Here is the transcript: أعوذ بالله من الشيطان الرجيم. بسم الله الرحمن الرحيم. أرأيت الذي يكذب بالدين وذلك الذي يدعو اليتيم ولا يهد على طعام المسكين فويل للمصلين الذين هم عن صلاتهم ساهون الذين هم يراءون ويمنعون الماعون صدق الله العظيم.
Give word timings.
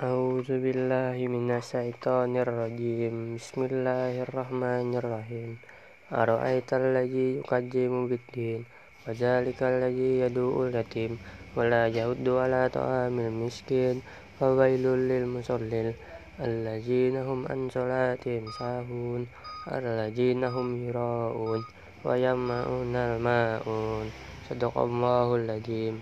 أعوذ 0.00 0.48
بالله 0.64 1.16
من 1.28 1.52
الشيطان 1.60 2.32
الرجيم. 2.32 3.36
بسم 3.36 3.68
الله 3.68 4.24
الرحمن 4.24 4.96
الرحيم. 4.96 5.60
أرأيت 6.08 6.72
الذي 6.72 7.44
يكذب 7.44 7.92
بالدين 8.08 8.64
وذلك 9.04 9.60
الذي 9.60 10.24
يدعو 10.24 10.72
اليتيم 10.72 11.20
ولا 11.52 11.84
يهد 11.92 12.24
على 12.24 12.72
طعام 12.72 13.12
المسكين 13.20 14.00
فويل 14.40 14.84
للمصلين 14.88 15.92
الذين 16.40 17.16
هم 17.20 17.44
عن 17.44 17.68
صلاتهم 17.68 18.44
ساهون 18.56 19.28
الذين 19.68 20.42
هم 20.48 20.68
يراءون 20.88 21.60
ويمنعون 22.08 22.94
الماعون 22.96 24.06
صدق 24.48 24.74
الله 24.80 25.28
العظيم. 25.36 26.00